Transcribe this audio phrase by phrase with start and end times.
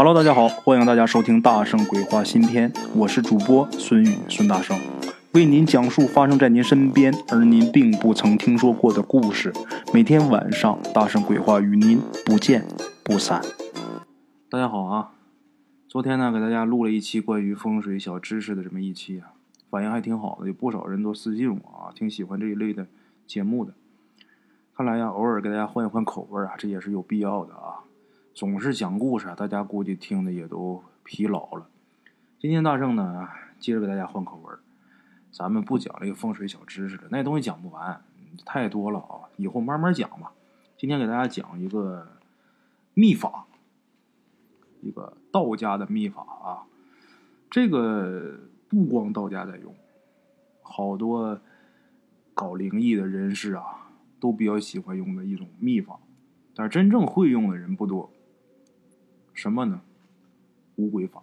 [0.00, 4.78] Hello，大家好，欢迎大家收听《大圣鬼话》新篇，我是主播孙宇，孙大圣
[5.32, 9.52] 为您讲述发生在您身边而您并不曾听说过的故事。
[9.92, 12.64] 每天晚上，《大圣鬼话》与您不见
[13.02, 13.42] 不散。
[14.48, 15.10] 大家好啊，
[15.88, 19.34] 昨天呢，给大家录了一期关于风水小知识的这么一期啊，
[19.68, 22.86] 反应还挺好的，有不少人都私信我啊，挺喜欢这一类的
[23.26, 23.72] 节目的。
[24.76, 27.82] 看来呀，偶尔给大家换一换口味啊，这也是有必要的啊。
[28.38, 31.66] 总是讲故事，大家估计听的也都疲劳了。
[32.38, 34.60] 今天大圣呢，接着给大家换口味儿，
[35.32, 38.00] 咱们不讲这个风水小知识了，那东西讲不完，
[38.46, 40.30] 太多了啊，以后慢慢讲吧。
[40.76, 42.06] 今天给大家讲一个
[42.94, 43.48] 秘法，
[44.82, 46.62] 一个道家的秘法啊。
[47.50, 49.74] 这个不光道家在用，
[50.62, 51.40] 好多
[52.34, 55.98] 搞灵异的人士啊，都比较喜欢用的一种秘法，
[56.54, 58.08] 但是真正会用的人不多。
[59.38, 59.80] 什么呢？
[60.74, 61.22] 五鬼法。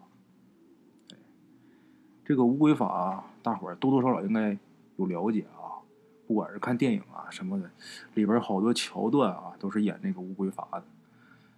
[2.23, 4.57] 这个五鬼法，大伙儿多多少少应该
[4.95, 5.83] 有了解啊。
[6.25, 7.69] 不管是看电影啊什么的，
[8.13, 10.85] 里边好多桥段啊，都是演那个五鬼法的。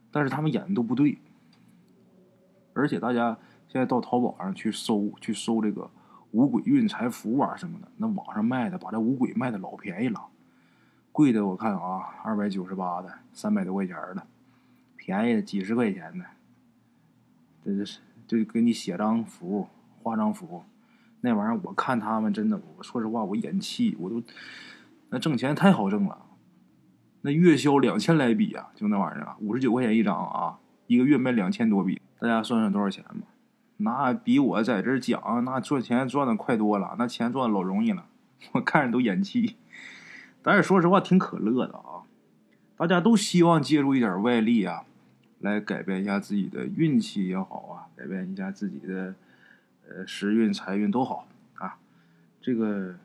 [0.10, 1.20] 但是他们演的都不对。
[2.74, 5.88] 而且大家现在到淘宝上去搜，去搜这个
[6.32, 10.26] 五鬼运财符啊什么的，那网上卖的把这五鬼卖的老便宜了，
[11.12, 14.26] 贵的我看啊，二百九十八的，三百多块钱的，
[14.96, 16.26] 便宜的几十块钱的。
[17.76, 19.68] 这是就给你写张符、
[20.02, 20.64] 画张符，
[21.22, 24.22] 那玩意儿我看他们真的，我说实话我眼气，我都
[25.10, 26.18] 那挣钱太好挣了，
[27.22, 33.28] 那月销两千来笔啊，就那玩意儿啊，五十九块钱一张啊，一个月卖两千多笔，大家算算多少钱吧？
[33.78, 38.06] 那比我在这儿讲那赚钱赚的快多了，那钱赚的老容易了，
[38.54, 39.56] 我看着都眼气。
[40.42, 42.08] 但是说实话挺可乐的啊，
[42.76, 44.84] 大家都希望借助一点外力啊。
[45.40, 49.14] 来改变一下自己的运气也好啊，改变一下自己的
[49.88, 51.28] 呃时运财运都好
[51.60, 51.78] 啊，
[52.42, 52.96] 这个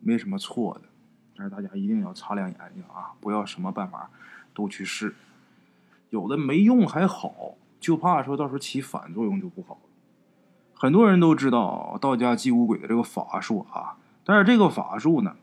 [0.00, 0.88] 没什么错的，
[1.36, 4.10] 但是大家一定要擦亮眼睛啊，不要什么办法
[4.52, 5.14] 都去试，
[6.10, 9.80] 有的没用还好，就怕说到时候起反作用就不好了。
[10.74, 15.36] 很多人都知道道家祭五鬼的这个法术啊，但是这个法术呢，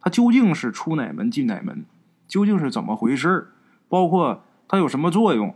[0.00, 1.84] 它究竟是出哪门进哪门，
[2.26, 3.52] 究竟是怎么回事
[3.88, 4.42] 包括。
[4.72, 5.54] 它有什么作用？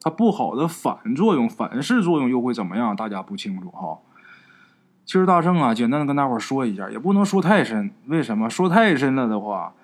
[0.00, 2.96] 它不好的反作用、反噬作用又会怎么样？
[2.96, 3.98] 大家不清楚哈。
[5.04, 7.90] 其实大圣啊，简单的跟大伙说一下，也不能说太深。
[8.06, 9.74] 为什么说太深了的话，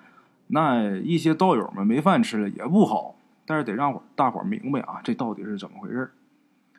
[0.47, 3.13] 那一些道友们没饭吃了也不好。
[3.45, 6.11] 但是得让大伙明白啊，这到底是怎么回事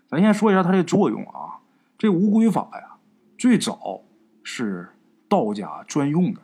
[0.09, 1.61] 咱先说一下它的作用啊。
[1.97, 2.97] 这五鬼法呀，
[3.39, 4.01] 最早
[4.43, 4.89] 是
[5.29, 6.41] 道家专用的，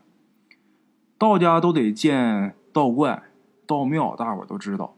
[1.18, 3.20] 道家都得建道观、
[3.66, 4.94] 道庙，大伙都知道。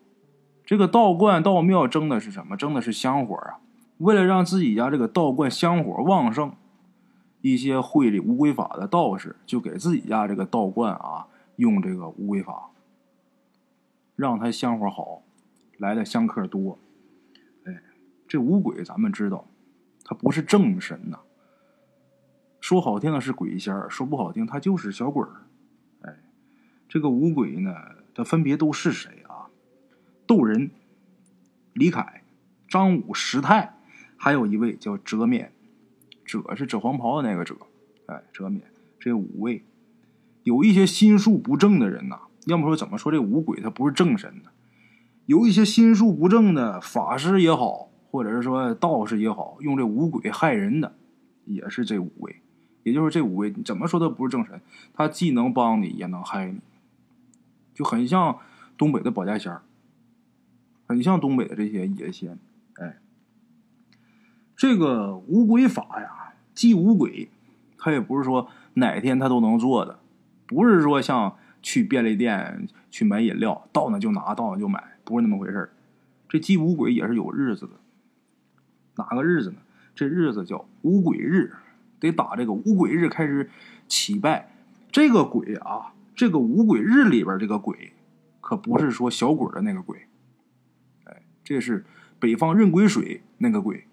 [0.70, 2.56] 这个道观、道庙争的是什么？
[2.56, 3.58] 争的是香火啊！
[3.98, 6.54] 为了让自己家这个道观香火旺盛，
[7.40, 11.26] 一些会这五鬼法的道士就给自己家这个道观啊
[11.56, 12.70] 用这个乌鬼法，
[14.14, 15.24] 让他香火好，
[15.76, 16.78] 来的香客多。
[17.64, 17.82] 哎，
[18.28, 19.46] 这五鬼咱们知道，
[20.04, 21.18] 他不是正神呐。
[22.60, 25.46] 说好听的是鬼仙儿，说不好听他就是小鬼儿。
[26.02, 26.20] 哎，
[26.88, 27.74] 这个五鬼呢，
[28.14, 29.19] 他分别都是谁？
[30.30, 30.70] 窦仁、
[31.72, 32.22] 李凯、
[32.68, 33.74] 张武、石泰，
[34.16, 35.50] 还有一位叫折冕，
[36.24, 37.56] 折是折黄袍的那个折，
[38.06, 38.62] 哎，折冕
[39.00, 39.64] 这五位，
[40.44, 44.50] 有一些心术不正的人呐，要么说怎么说这五鬼他不是正神呢？
[45.26, 50.94] 有一些心术不正的法师也好，或者是说道士也好，用这五鬼害人的，
[51.44, 52.36] 也是这五位，
[52.84, 54.60] 也就是这五位，怎么说他不是正神？
[54.94, 56.60] 他既能帮你，也能害你，
[57.74, 58.38] 就很像
[58.78, 59.62] 东北的保家仙儿。
[60.90, 62.36] 很像东北的这些野仙，
[62.74, 62.96] 哎，
[64.56, 67.28] 这个五鬼法呀，祭五鬼，
[67.78, 70.00] 他也不是说哪天他都能做的，
[70.48, 75.70] 不是说像去便利店去买饮料，到那就拿，到那就买，不是那么回事
[76.28, 77.74] 这祭五鬼也是有日子的，
[78.96, 79.58] 哪个日子呢？
[79.94, 81.52] 这日子叫五鬼日，
[82.00, 83.48] 得打这个五鬼日开始
[83.86, 84.50] 祈拜。
[84.90, 87.92] 这个鬼啊，这个五鬼日里边这个鬼，
[88.40, 90.08] 可不是说小鬼的那个鬼。
[91.50, 91.84] 这是
[92.20, 93.84] 北方壬癸水那个鬼，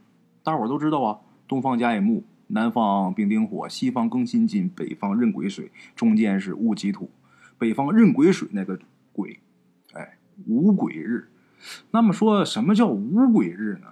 [0.44, 1.20] 大伙都知道啊。
[1.48, 7.10] 东方甲乙木，南方丙丁火，西方庚辛金，北方壬癸水，中间是戊己土。
[7.58, 8.80] 北方壬癸水那个
[9.12, 9.40] 鬼，
[9.94, 11.30] 哎，五鬼日。
[11.90, 13.88] 那么说什么叫五鬼日呢？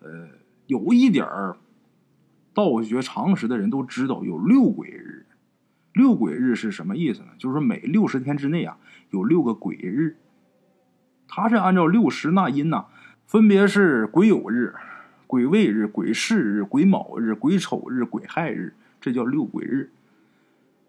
[0.00, 0.28] 呃，
[0.66, 1.58] 有一点儿
[2.54, 5.26] 道学常识的人都知道，有六鬼日。
[5.92, 7.28] 六鬼日是什么意思呢？
[7.36, 8.78] 就是说每六十天之内啊，
[9.10, 10.16] 有六个鬼日。
[11.28, 12.86] 它是按照六十纳音呐。
[13.34, 14.76] 分别是癸酉日、
[15.26, 19.90] 癸未日、癸巳日、癸卯日、癸丑日、癸亥日，这叫六癸日。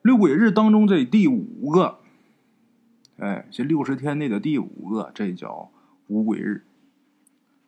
[0.04, 1.98] 六癸日当中这第五个，
[3.18, 5.72] 哎，这六十天内的第五个，这叫
[6.06, 6.62] 五癸日。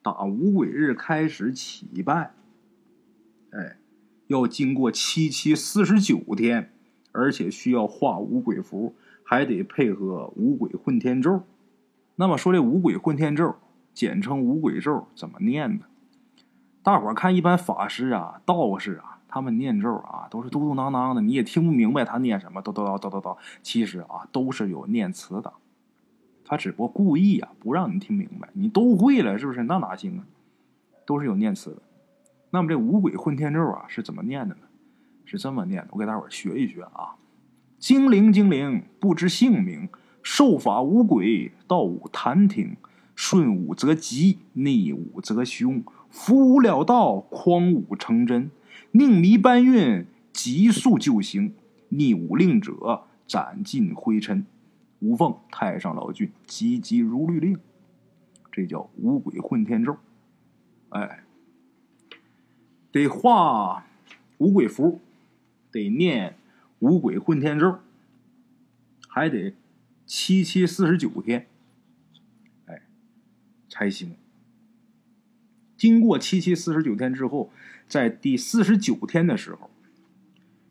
[0.04, 2.34] 打五癸日开始起拜，
[3.50, 3.78] 哎，
[4.28, 6.72] 要经过七七四十九天，
[7.14, 11.42] 而且需要画五鬼符，还得配合五鬼混天咒。
[12.18, 13.56] 那么说这五鬼混天咒，
[13.98, 15.86] 简称五鬼咒，怎么念呢？
[16.84, 23.36] 大伙看，一般法师啊、道士啊，他们念咒啊，都是嘟嘟囔囔的，你也听不明白他念什么，叨叨叨叨叨叨。
[23.64, 25.52] 其实啊，都是有念词的。
[26.46, 28.48] 他只不过故意啊，不让你听明白。
[28.54, 29.64] 你都会了，是不是？
[29.64, 30.22] 那哪行啊？
[31.08, 31.82] 都是有念词的。
[32.52, 34.62] 那么这五鬼混天咒啊，是怎么念的呢？
[35.26, 37.16] 是这么念的，我给大伙学一学啊。
[37.80, 39.90] 精灵精灵，不知姓名，
[40.22, 42.78] 受法五鬼，道五谈听，
[43.18, 48.52] 顺五则吉，逆五则凶，福无了道，匡五成真，
[48.92, 51.56] 宁迷搬运，急速就行，
[51.90, 54.46] 逆五令者，斩尽灰尘。
[55.00, 57.58] 无凤太上老君，急急如律令，
[58.52, 59.98] 这叫五鬼混天咒。
[60.90, 61.24] 哎，
[62.92, 63.88] 得画
[64.38, 65.02] 五鬼符，
[65.72, 66.38] 得念
[66.80, 67.80] 五鬼混天咒，
[69.08, 69.56] 还得
[70.06, 71.48] 七七四十九天，
[73.78, 74.16] 才行。
[75.78, 77.52] 经过七七四十九天之后，
[77.88, 79.70] 在第四十九天的时候，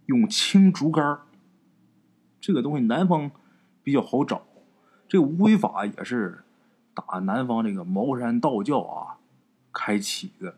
[0.07, 1.21] 用青竹竿
[2.41, 3.31] 这个东西南方。
[3.87, 4.45] 比较好找，
[5.07, 6.43] 这个五鬼法也是
[6.93, 9.19] 打南方这个茅山道教啊
[9.73, 10.57] 开启的。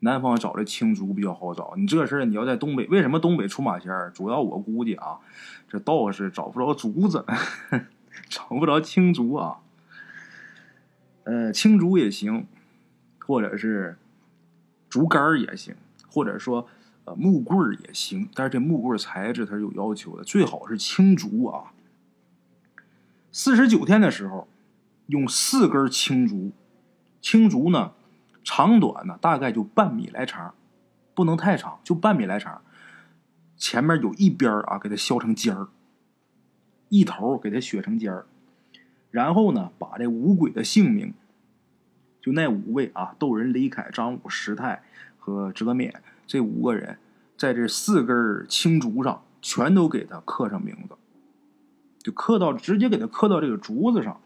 [0.00, 4.10] 南方找这青竹比较好找，你这事儿你要在东北，为什么东北出马仙儿？
[4.10, 5.20] 主要我估计啊，
[5.66, 7.24] 这道士找不着竹子，
[8.28, 9.62] 找不着青竹啊。
[11.24, 12.46] 呃，青竹也行，
[13.18, 13.96] 或者是
[14.88, 15.74] 竹竿也行，
[16.08, 16.68] 或者说
[17.04, 21.72] 呃木棍也行，但是这木棍材质它是有要求的，最好是青竹啊。
[23.32, 24.46] 四十九天的时候，
[25.06, 26.52] 用四根青竹，
[27.20, 27.92] 青竹呢
[28.44, 30.54] 长短呢大概就半米来长，
[31.14, 32.62] 不能太长，就半米来长。
[33.56, 35.68] 前面有一边啊，给它削成尖儿，
[36.90, 38.26] 一头给它削成尖儿。
[39.14, 41.14] 然后呢，把这五鬼的姓名，
[42.20, 44.82] 就那五位啊，窦人、李凯、张武、石泰
[45.20, 45.94] 和哲勉
[46.26, 46.98] 这五个人，
[47.38, 50.96] 在这四根青竹上全都给他刻上名字。
[52.00, 54.20] 就刻到直接给他刻到这个竹子上，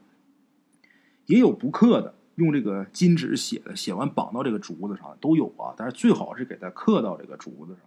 [1.26, 5.75] 也有不刻的，用这个金纸写的，写完绑到这个竹子上都有啊。
[5.76, 7.82] 但是最好是给他刻到这个竹子上。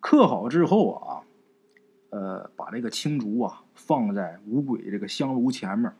[0.00, 1.22] 刻好之后啊，
[2.16, 5.92] 呃，把这个青竹啊放在五鬼这个香炉前面，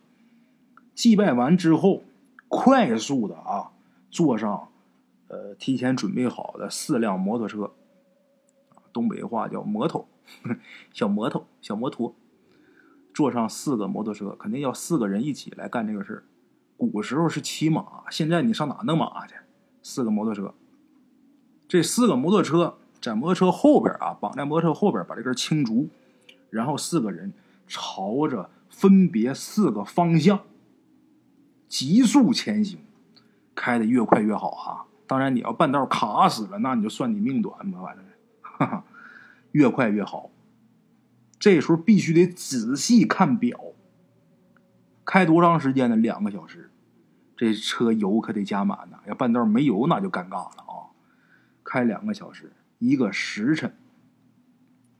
[0.95, 2.01] 祭拜完之后，
[2.47, 3.69] 快速的啊
[4.09, 4.69] 坐上
[5.27, 7.71] 呃提前准备好的四辆摩托车，
[8.91, 10.07] 东北话叫摩托，
[10.91, 12.15] 小摩托，小摩托。
[13.13, 16.23] 坐上四个摩托车，肯定要四个人一起来干这个事。
[16.77, 19.35] 古时候是骑马，现在你上哪弄马去？
[19.83, 20.55] 四个摩托车，
[21.67, 25.87] 这四个摩托车在摩托车后边啊，绑在摩托车后边，把这根青竹，
[26.49, 27.33] 然后四个人
[27.67, 30.41] 朝着分别四个方向
[31.67, 32.79] 急速前行，
[33.53, 34.85] 开的越快越好啊！
[35.05, 37.97] 当然，你要半道卡死了，那你就算你命短吧，反
[38.59, 38.83] 正，
[39.51, 40.31] 越快越好。
[41.39, 43.59] 这时候必须得仔细看表，
[45.05, 45.95] 开多长时间呢？
[45.95, 46.71] 两个小时，
[47.35, 48.99] 这车油可得加满呐。
[49.07, 50.91] 要半道没油，那就尴尬了啊！
[51.63, 53.75] 开两个小时，一个时辰。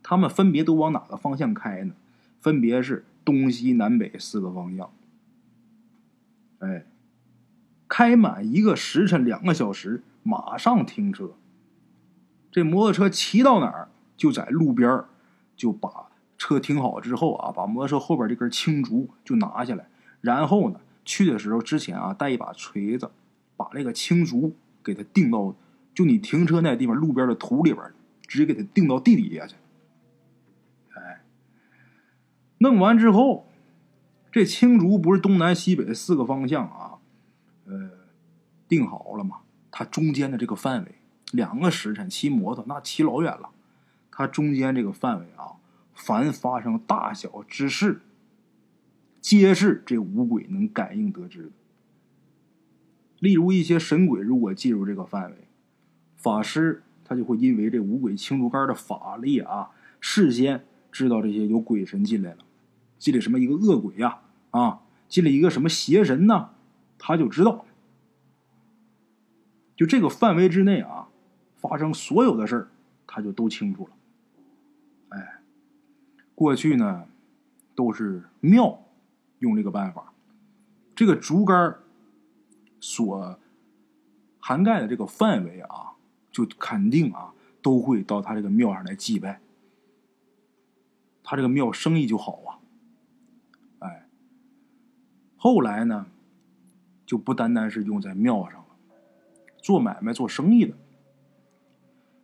[0.10, 1.94] 他们分别都往哪个方向开呢？
[2.40, 4.90] 分别是东西南北四个方向。
[6.60, 6.86] 哎，
[7.90, 11.32] 开满一个时辰，两个小时，马上停车。
[12.50, 15.04] 这摩托车骑到哪儿，就在路边
[15.58, 16.08] 就把。
[16.38, 19.90] 车停好之后啊，把摩托车后边这根青竹就拿下来，
[20.22, 23.12] 然后呢，去的时候之前啊带一把锤子，
[23.58, 25.54] 把那个青竹给它钉到，
[25.94, 27.86] 就你停车那地方路边的土里边，
[28.26, 29.56] 直接给它钉到地底下去。
[32.60, 33.48] 弄完之后，
[34.32, 36.98] 这青竹不是东南西北四个方向啊，
[37.66, 37.92] 呃，
[38.68, 39.38] 定好了嘛？
[39.72, 40.96] 它中间的这个范围，
[41.32, 43.50] 两个时辰骑摩托那骑老远了，
[44.12, 45.54] 它中间这个范围啊。
[45.94, 48.02] 凡发生大小之事，
[49.20, 51.50] 皆是这五鬼能感应得知的。
[53.20, 55.48] 例如一些神鬼如果进入这个范围，
[56.16, 62.38] 法师他就会因为这五鬼青竹竿的法力啊，事先知道这些有鬼神进来了，
[62.98, 66.52] 进了什么一个恶鬼呀，啊，进了一个什么邪神呢，
[66.98, 67.66] 他就知道。
[69.76, 71.10] 就这个范围之内啊，
[71.56, 72.68] 发生所有的事儿，
[73.06, 73.94] 他就都清楚了。
[75.10, 75.42] 哎，
[76.34, 77.08] 过去呢，
[77.76, 78.84] 都是庙
[79.38, 80.12] 用这个办法，
[80.96, 81.78] 这个竹竿
[82.80, 83.40] 所
[84.40, 85.94] 涵盖的这个范围啊，
[86.32, 89.40] 就肯定啊，都会到他这个庙上来祭拜，
[91.24, 92.57] 他这个庙生意就好啊。
[95.38, 96.08] 后来呢，
[97.06, 98.66] 就不单单是用在庙上了。
[99.62, 100.74] 做买卖、做生意的，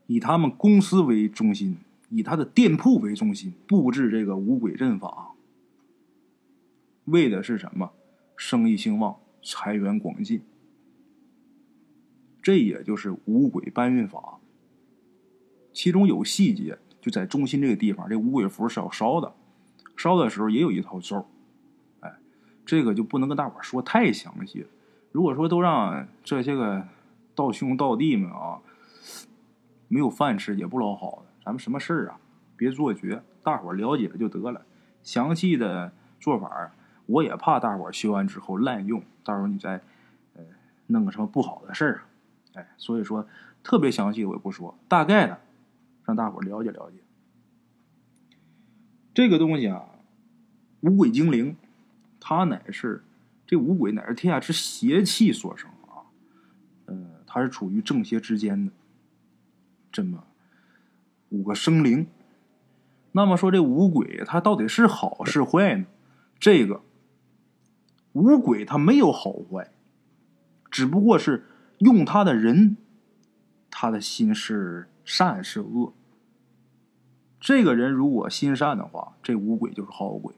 [0.07, 1.77] 以他们公司为中心，
[2.09, 5.33] 以他的店铺为中心，布置这个五鬼阵法，
[7.05, 7.91] 为的是什么？
[8.35, 10.41] 生意兴旺，财源广进。
[12.41, 14.39] 这也就是五鬼搬运法。
[15.71, 19.33] 其中有细节，就在中心这个地方，这五鬼符是要烧的，
[19.95, 21.25] 烧的时候也有一套咒。
[22.65, 24.67] 这个就不能跟大伙说太详细了。
[25.11, 26.87] 如果说都让这些个。
[27.35, 28.61] 道兄道弟们啊，
[29.87, 31.33] 没有饭吃也不老好的。
[31.43, 32.19] 咱们什么事儿啊，
[32.55, 34.63] 别做绝，大伙了解了就得了。
[35.01, 36.71] 详细的做法，
[37.07, 39.81] 我也怕大伙学完之后滥用，到时候你再
[40.35, 40.43] 呃
[40.85, 42.03] 弄个什么不好的事儿。
[42.53, 43.27] 哎，所以说
[43.63, 45.41] 特别详细我也不说，大概的
[46.05, 46.97] 让大伙了解了解。
[49.15, 49.85] 这个东西啊，
[50.81, 51.57] 五鬼精灵，
[52.25, 53.03] 他乃是
[53.45, 55.69] 这五鬼乃是天下之邪气所生。
[55.81, 56.07] 啊。
[56.85, 56.95] 呃，
[57.27, 58.71] 他是处于正邪之间的
[59.91, 60.23] 这么
[61.27, 62.07] 五个生灵。
[63.11, 65.85] 那么说这五鬼他到底是好是坏呢？
[66.39, 66.81] 这个
[68.13, 69.73] 五鬼他没有好坏，
[70.71, 71.45] 只不过是
[71.79, 72.77] 用他的人，
[73.69, 75.93] 他的心是善是恶。
[77.39, 80.33] 这个人如果心善的话，这五鬼就是好鬼；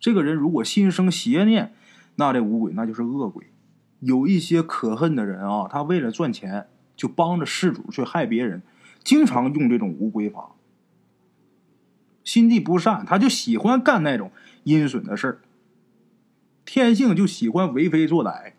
[0.00, 1.74] 这个人如果心生邪念，
[2.16, 3.46] 那这五鬼那就是恶鬼。
[4.00, 8.62] 有一些可恨的人啊，他为了赚钱，就帮着事主去害别人，
[9.02, 10.52] 经常用这种五鬼法，
[12.22, 14.30] 心地不善，他就喜欢干那种
[14.62, 15.38] 阴损的事儿，
[16.64, 18.52] 天性就喜欢为非作歹，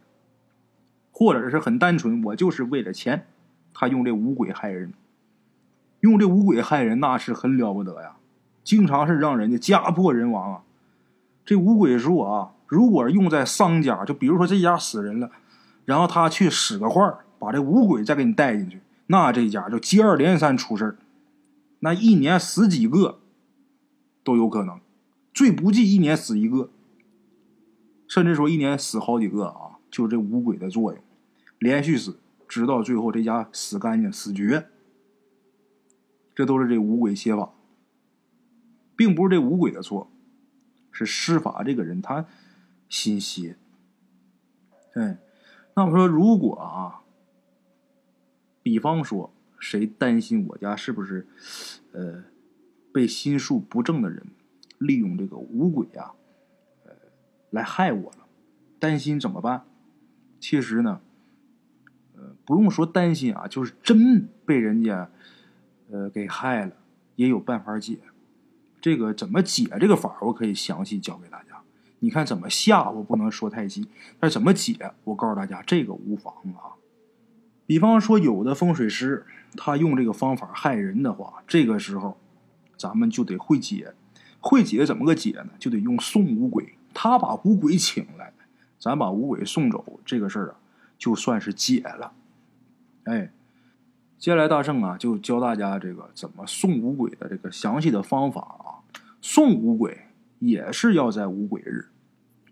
[1.12, 3.28] 或者是很单纯，我就是为了钱，
[3.74, 4.94] 他用这五鬼害人，
[6.02, 8.18] 用这五鬼害人那是很了不得呀，
[8.66, 10.64] 经常是让人家家破人亡啊，
[11.50, 12.52] 这五鬼术啊。
[12.68, 15.32] 如果用在丧家，就比如说这家死人了，
[15.86, 17.02] 然后他去使个坏
[17.40, 20.98] 把这五鬼再给你带进去，那这家就接二连三出事儿
[21.80, 23.18] 那一年死几个
[24.24, 24.80] 都有可能，
[25.34, 26.70] 最不济一年死一个，
[28.08, 29.80] 甚至说一年死好几个啊！
[29.90, 31.02] 就这五鬼的作用，
[31.58, 34.68] 连续死，直到最后这家死干净、死绝，
[36.36, 37.50] 这都是这五鬼邪法，
[38.96, 40.12] 并不是这五鬼的错，
[41.06, 42.26] 是施法这个人他。
[42.92, 43.56] 心邪，
[44.96, 45.20] 哎，
[45.76, 47.06] 那我说，如果啊，
[48.64, 51.28] 比方说，谁担心我家是不是，
[51.92, 52.24] 呃，
[52.92, 54.26] 被心术不正的人
[54.80, 56.16] 利用这个五鬼啊，
[56.86, 56.92] 呃，
[57.52, 58.26] 来害我了，
[58.80, 59.64] 担心怎么办？
[60.40, 61.00] 其实呢，
[62.18, 65.12] 呃，不用说担心啊，就是真被人家，
[65.92, 66.76] 呃，给害了，
[67.18, 68.00] 也有办法解。
[68.82, 71.62] 这个怎么解这个法，我可以详细教给大家。
[72.00, 73.88] 你看怎么下，我不能说太细，
[74.20, 76.80] 但怎么解，我告诉大家，这个无妨啊。
[77.66, 79.26] 比方说，有的风水师
[79.58, 82.18] 他用这个方法害人的话，这个时候
[82.78, 83.94] 咱们就得会解。
[84.42, 85.50] 会解怎么个解呢？
[85.60, 88.32] 就得用送五鬼，他把五鬼请来，
[88.80, 90.56] 咱把五鬼送走，这个事儿啊，
[90.98, 92.14] 就算是解了。
[93.04, 93.32] 哎，
[94.18, 98.69] 接下来大圣啊，就教大家这个怎么送五鬼的这个详细的方法啊。
[99.22, 100.06] 送五鬼。
[100.42, 101.88] 也是要在五鬼日，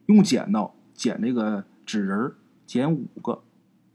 [0.07, 2.33] 用剪刀剪这个纸人
[2.65, 3.41] 剪五个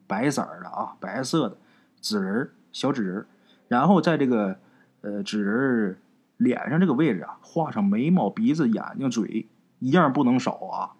[0.06, 1.58] 白色的啊，白色的
[2.00, 3.26] 纸人小纸人
[3.68, 4.58] 然后在这个
[5.02, 5.98] 呃纸人
[6.38, 9.46] 脸上这个位置啊，画上眉毛、鼻子、眼睛、嘴，
[9.78, 10.96] 一样不能少啊。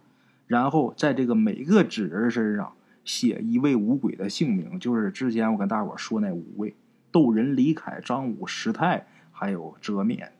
[0.46, 2.74] 然后在这个每个纸人身上
[3.06, 6.76] 写一位五鬼的姓名，就是之前我跟大伙说那五位：
[7.10, 10.32] 窦人、李凯、张武、石泰，还有遮面。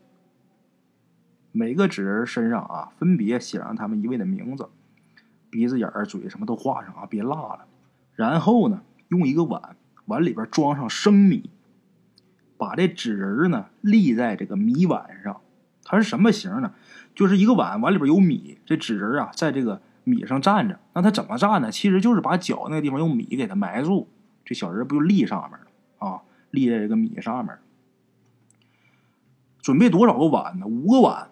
[1.52, 4.68] 每个纸人身上啊，分别写上他们一位的名字，
[5.50, 7.66] 鼻子眼儿、嘴什么都画上啊，别落了。
[8.14, 11.50] 然后呢，用一个碗，碗里边装上生米，
[12.56, 15.40] 把这纸人呢立在这个米碗上。
[15.85, 16.73] 它是什么形呢？
[17.14, 20.78] 就是一个碗，碗里边有米，这纸人啊在这个米上站着。
[20.94, 21.71] 那他怎么站呢？
[21.71, 24.09] 其实就是把脚那个地方用米给它埋住，
[24.44, 25.66] 这小人不就立上面了
[25.99, 26.23] 啊？
[26.50, 27.59] 立在这个米上面。
[29.61, 30.66] 准备多少个碗呢？
[30.66, 31.28] 五个碗。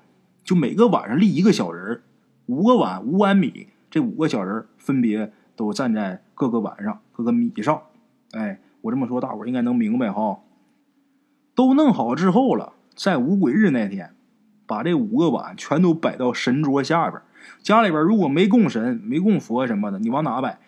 [0.51, 2.03] 就每个碗上立一个小人
[2.47, 7.85] 五个碗五碗米，这五个小人分别都站在各个碗上、各个米上，
[8.33, 10.41] 哎，我这么说，大伙儿应该能明白哈。
[11.55, 14.17] 都弄好之后了，在五鬼日那天，
[14.67, 17.23] 把这五个碗全都摆到神桌下边。
[17.63, 20.59] 家里边如果没供神、没供佛什么的，你往哪摆？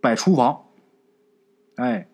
[0.00, 0.62] 摆厨房。
[1.76, 2.08] 哎，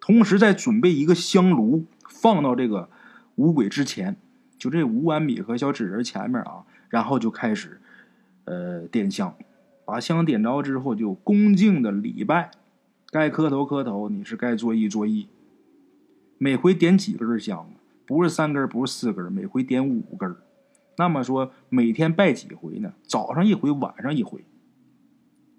[0.00, 2.88] 同时再准备一个香炉，放到这个
[3.34, 4.16] 五鬼之前，
[4.60, 7.80] 就这五碗米和小纸人前面啊，然后就开始
[8.44, 9.34] 呃点香，
[9.84, 12.52] 把香点着之后，就恭敬的礼拜，
[13.10, 15.26] 该磕头磕头，你是该作揖作揖。
[16.38, 17.68] 每回点几根香？
[18.06, 20.36] 不是三根，不是四根，每回点五根。
[20.96, 22.92] 那么说，每天拜几回呢？
[23.02, 24.44] 早上一回，晚上一回。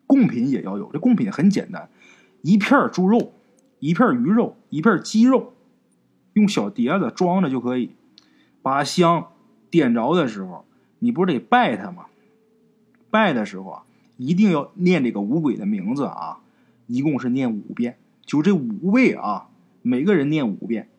[0.06, 1.90] 贡品也要有，这贡品很简单，
[2.44, 3.34] 一片猪肉。
[3.80, 5.54] 一片鱼肉，一片鸡肉，
[6.34, 7.96] 用小碟子装着就可以。
[8.62, 9.28] 把香
[9.70, 10.66] 点着的时候，
[11.00, 12.06] 你不是得拜他吗？
[13.10, 13.84] 拜的时候啊，
[14.18, 16.40] 一定要念这个五鬼的名字啊，
[16.88, 19.50] 一共是念五遍，就这五位啊，
[19.82, 20.90] 每个人念五遍。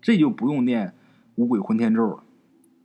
[0.00, 0.92] 这就不用念
[1.34, 2.22] 五鬼混天咒了，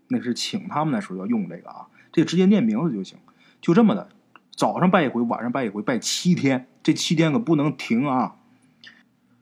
[0.07, 3.17] 那是请他们的时候要用这个啊，这直接念名字就行。
[3.59, 4.07] 就这么的，
[4.55, 8.37] 早上拜一回，晚上拜一回，拜七天，这七天可不能停啊。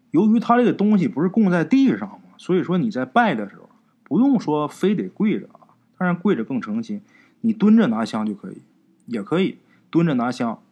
[0.09, 3.66] 由于他这个东西不是供在地上嘛，所以说你在拜的时候
[4.07, 7.01] 不用说非得跪着啊，当然跪着更诚心。
[7.41, 8.61] 你蹲着拿香就可以，
[9.05, 9.57] 也可以
[9.89, 10.63] 蹲着拿香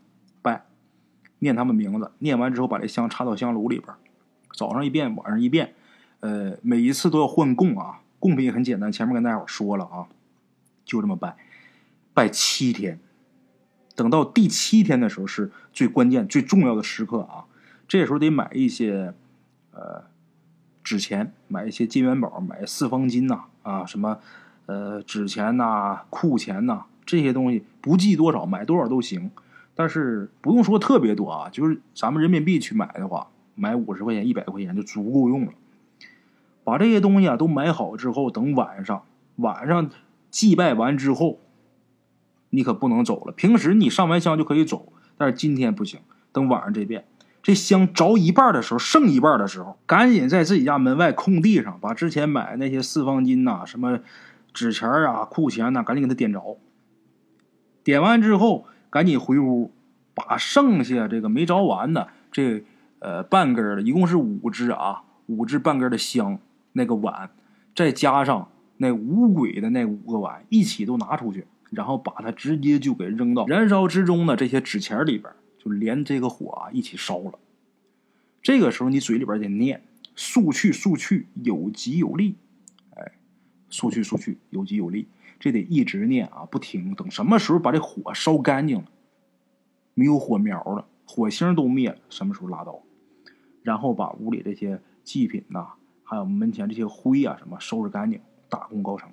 [0.42, 0.66] 拜，
[1.40, 3.94] 念他们名字，念完之后把这香插到香炉里边，
[4.54, 5.74] 早上一遍，晚上一遍，
[6.22, 8.00] 呃，每一次都要换供啊。
[8.20, 10.08] 供品也很简单，前面跟大伙说了啊，
[10.86, 11.36] 就这么拜，
[12.14, 13.00] 拜七天，
[13.96, 17.46] 等到第七天的时候是最关键、最重要的时刻啊，
[17.88, 19.14] 这时候得买一些。
[19.78, 20.06] 呃，
[20.86, 24.20] 纸钱买一些金元宝，买四方金呐，啊，什么
[24.68, 29.32] 呃纸钱呐、库钱呐，这些东西不计多少，买多少都行。
[29.74, 35.52] 但是不用说特别多啊，就是咱们人民币去买的话，买五十块钱、一百块钱就足够用了。
[36.64, 39.02] 把这些东西啊都买好之后，等晚上
[39.38, 39.90] 晚上
[40.30, 41.40] 祭拜完之后，
[42.52, 43.34] 你可不能走了。
[43.34, 46.00] 平时你上完香就可以走，但是今天不行，
[46.32, 47.06] 等晚上这遍。
[47.46, 54.00] 这香着一半的时候，剩一半的时候，赶紧在自己家门外空地上，把之前买那些四方金呐、什么
[54.52, 56.58] 纸钱啊、库钱呐，赶紧给它点着。
[57.84, 59.72] 点完之后，赶紧回屋，
[60.16, 62.64] 把剩下这个没着完的这
[62.98, 66.40] 呃半根的，一共是五支啊，五支半根的香，
[66.72, 67.30] 那个碗，
[67.76, 75.32] 再加上那五鬼的那五个碗，一起都拿出去，然后把它直接就给扔到燃烧之中的这些纸钱里边。
[75.66, 77.40] 就连这个火啊一起烧了。
[78.44, 79.84] 这个时候你嘴里边得念
[80.16, 82.36] “速去速去，有吉有利”，
[82.96, 83.14] 哎
[83.70, 85.08] ，“速去速去，有吉有利”，
[85.40, 86.94] 这得一直念啊，不停。
[86.94, 88.86] 等什么时候把这火烧干净了，
[89.96, 92.84] 没有火苗了，火星都灭了，什么时候拉倒？
[93.64, 95.70] 然后把屋里这些祭品呐，
[96.04, 99.10] 还有门前这些灰啊什么收拾干净，大功告成。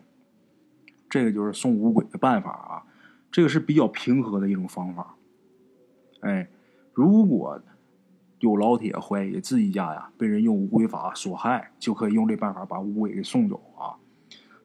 [1.08, 2.84] 这个就是送五鬼的办法啊，
[3.30, 5.16] 这个是比较平和的一种方法。
[6.22, 6.48] 哎，
[6.92, 7.60] 如果
[8.40, 13.94] 有老铁怀疑自己家呀被人用乌龟法所害，就可以用这办法把乌龟给送走啊。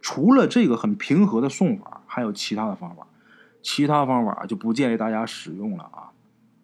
[0.01, 3.05] 除了这个很平和的送法，还有其他的方法。
[3.61, 6.11] 其他方法就不建议大家使用了啊，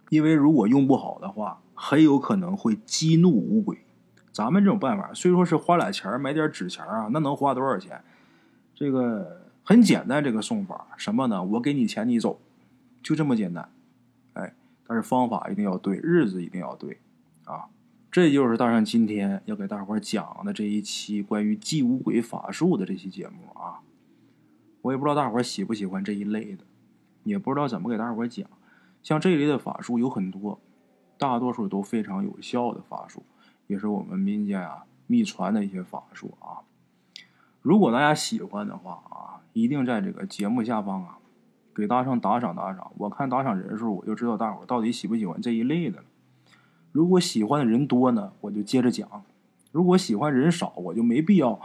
[0.09, 3.77] 因为如果用不好的话，很有可能会激怒乌龟。
[4.31, 8.01] 咱们这种办法虽说是花俩钱买点纸钱啊，那能花多少钱？
[8.73, 11.43] 这个很简单，这个送法什么呢？
[11.43, 12.39] 我给你钱，你走，
[13.01, 13.69] 就这么简单。
[14.93, 16.99] 但是方法一定要对，日子一定要对，
[17.45, 17.65] 啊，
[18.11, 23.81] 这就是大圣今天要给大伙讲的这一期关于祭五鬼法术的这期节目啊。
[24.83, 26.63] 我也不知道大伙喜不喜欢这一类的，
[27.23, 28.47] 也不知道怎么给大伙讲。
[29.01, 30.61] 像这一类的法术有很多，
[31.17, 33.23] 大多数都非常有效的法术，
[33.65, 36.61] 也是我们民间啊秘传的一些法术啊。
[37.63, 41.17] 如果大家喜欢的话啊，一定在这个节目下方啊。
[41.75, 46.03] 给大圣打赏打赏，我看打赏人数，我就知道大伙到底喜不喜欢这一类的。
[46.91, 49.07] 如果喜欢的人多呢，我就接着讲；
[49.71, 51.59] 如果喜欢人少，我就没必要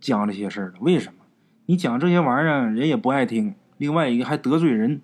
[0.00, 0.74] 讲这些事儿了。
[0.80, 1.24] 为什么？
[1.66, 3.56] 你讲这些玩意儿，人也不爱听。
[3.78, 5.00] 另外一个还得罪人。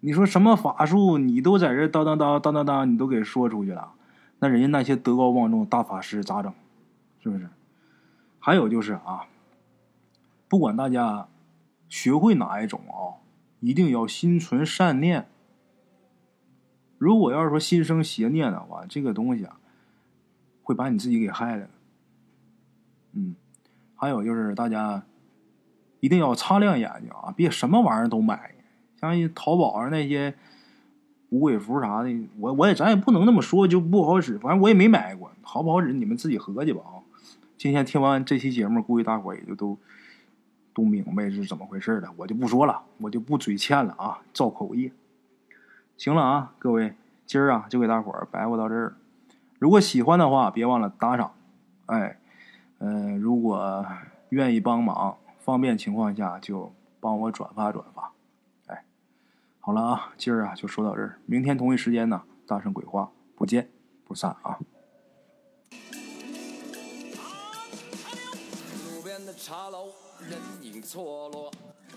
[0.00, 3.92] 你说什么法术，你都在这当当当当当当，你都给说出去了，
[4.38, 6.52] 那人家那些德高望重大法师咋整？
[7.20, 7.48] 是不是？
[8.38, 9.26] 还有就是啊，
[10.48, 11.26] 不管大家。
[11.88, 13.20] 学会哪一种啊？
[13.60, 15.26] 一定要心存善念。
[16.96, 19.58] 如果要是说心生邪念的话，这个东西啊，
[20.62, 21.68] 会把你自己给害了。
[23.12, 23.34] 嗯，
[23.94, 25.04] 还有就是大家
[26.00, 28.54] 一定要擦亮眼睛啊，别什么玩意儿都买。
[29.00, 30.34] 像淘宝上那些
[31.30, 36.98] 五鬼符啥的，我我也咱也不能那么说就不好使，反正我也没买过，好不好使你们自己合计吧啊！
[37.56, 39.78] 今天听完这期节目，估计大伙也就都
[40.78, 44.92] 不明白是怎么回事的，我就不说了，我就不嘴欠了啊，造口业。
[45.96, 46.94] 行了啊，各位，
[47.26, 48.94] 今儿啊就给大伙儿白话到这儿。
[49.58, 51.34] 如果喜欢的话，别忘了打赏。
[51.86, 52.16] 哎，
[52.78, 53.84] 嗯，如果
[54.28, 58.12] 愿意帮忙，方便情况下就帮我转发转发。
[58.68, 58.84] 哎，
[59.58, 63.68] 好了啊，今儿啊就说到这儿，明天同一时间呢，大圣鬼话不见
[64.06, 64.60] 不散啊。
[68.92, 69.88] 路边的茶楼，
[70.20, 71.50] 人影错落。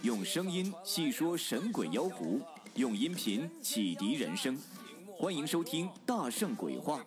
[0.04, 2.40] 用声音细说神鬼妖狐，
[2.76, 4.58] 用音频启迪人生。
[5.18, 7.00] 欢迎收听《大圣鬼话》。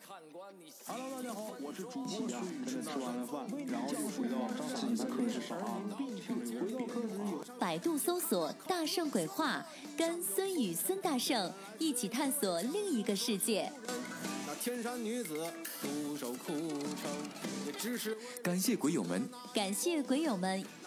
[0.87, 7.45] Hello，大家好，我是主播孙宇，吃完了饭，然后就回到自己的课室上啊，回到课室有。
[7.59, 9.65] 百度搜索“大圣鬼话”，
[9.97, 13.73] 跟孙宇、孙大圣一起探索另一个世界。
[14.47, 15.51] 那天山女子
[15.81, 17.11] 独守枯城，
[17.67, 20.63] 也只是感谢鬼友们，感谢鬼友们，